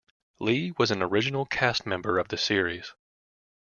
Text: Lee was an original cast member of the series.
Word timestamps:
Lee 0.39 0.73
was 0.79 0.89
an 0.89 1.03
original 1.03 1.45
cast 1.45 1.85
member 1.85 2.17
of 2.17 2.29
the 2.29 2.35
series. 2.37 2.93